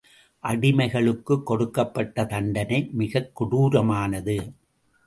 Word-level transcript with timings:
அடிமைகளுக்குக் 0.43 1.43
கொடுக்கப்பட்ட 1.43 2.25
தண்டனை 2.25 2.89
மிகக் 2.91 3.41
கொடூரமானது. 3.41 4.53